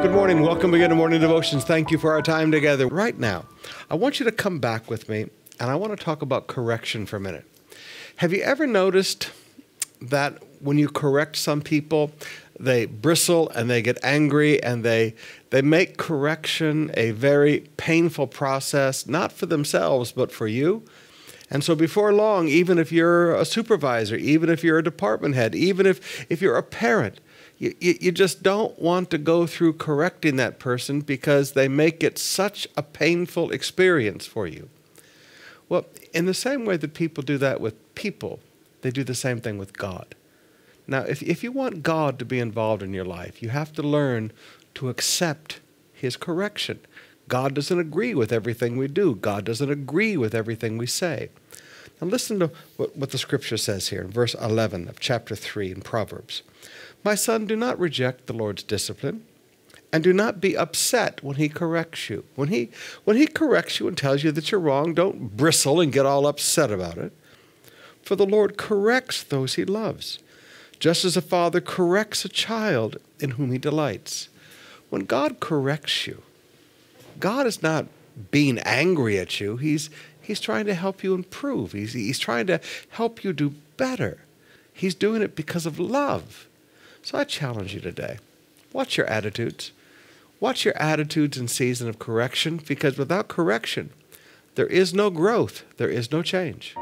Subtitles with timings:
[0.00, 0.42] Good morning.
[0.42, 1.64] Welcome again to Morning Devotions.
[1.64, 2.86] Thank you for our time together.
[2.86, 3.46] Right now,
[3.90, 5.22] I want you to come back with me
[5.58, 7.44] and I want to talk about correction for a minute.
[8.16, 9.32] Have you ever noticed
[10.00, 12.12] that when you correct some people,
[12.60, 15.14] they bristle and they get angry and they
[15.50, 20.84] they make correction a very painful process, not for themselves but for you.
[21.50, 25.54] And so before long, even if you're a supervisor, even if you're a department head,
[25.54, 27.20] even if, if you're a parent,
[27.58, 32.16] you, you, just don't want to go through correcting that person because they make it
[32.16, 34.68] such a painful experience for you.
[35.68, 38.38] Well, in the same way that people do that with people,
[38.82, 40.14] they do the same thing with God.
[40.86, 43.82] Now, if, if you want God to be involved in your life, you have to
[43.82, 44.32] learn
[44.74, 45.60] to accept
[45.92, 46.78] His correction.
[47.28, 51.30] God doesn't agree with everything we do, God doesn't agree with everything we say.
[52.00, 55.72] Now, listen to what, what the scripture says here in verse 11 of chapter 3
[55.72, 56.42] in Proverbs.
[57.04, 59.24] My son, do not reject the Lord's discipline
[59.92, 62.24] and do not be upset when he corrects you.
[62.34, 62.70] When he,
[63.04, 66.26] when he corrects you and tells you that you're wrong, don't bristle and get all
[66.26, 67.12] upset about it.
[68.02, 70.18] For the Lord corrects those he loves
[70.78, 74.28] just as a father corrects a child in whom he delights.
[74.90, 76.22] When God corrects you,
[77.18, 77.86] God is not
[78.30, 79.56] being angry at you.
[79.56, 81.72] He's, he's trying to help you improve.
[81.72, 84.18] He's, he's trying to help you do better.
[84.72, 86.46] He's doing it because of love.
[87.02, 88.18] So I challenge you today
[88.72, 89.72] watch your attitudes.
[90.40, 93.90] Watch your attitudes in season of correction because without correction,
[94.54, 96.76] there is no growth, there is no change.